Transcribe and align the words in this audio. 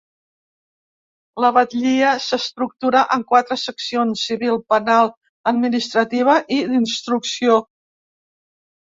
La 1.45 1.51
Batllia 1.57 2.13
s'estructura 2.29 3.03
en 3.17 3.27
quatre 3.33 3.59
seccions: 3.67 4.25
civil, 4.31 4.59
penal, 4.75 5.15
administrativa 5.55 6.41
i 6.61 6.63
d'instrucció. 6.75 7.65